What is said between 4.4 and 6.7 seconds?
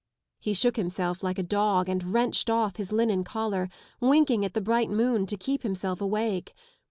at the bright moon to keep himself awake.